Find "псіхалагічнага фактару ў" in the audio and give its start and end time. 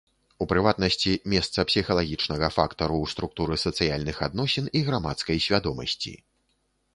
1.71-3.05